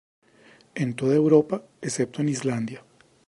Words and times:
En 0.73 0.95
toda 0.95 1.13
Europa, 1.13 1.61
excepto 1.83 2.23
en 2.23 2.29
Islandia. 2.29 2.83